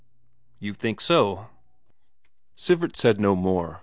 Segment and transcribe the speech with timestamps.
[0.57, 1.49] "You think so?"
[2.57, 3.79] Isak said no more.